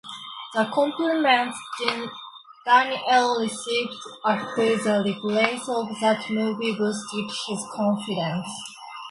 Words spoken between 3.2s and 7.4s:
received after the release of that movie boosted